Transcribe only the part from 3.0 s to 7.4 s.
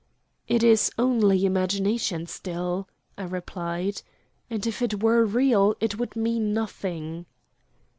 I replied. "And if it were real, it would mean nothing."